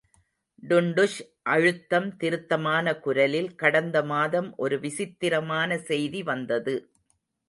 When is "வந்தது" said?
6.23-6.75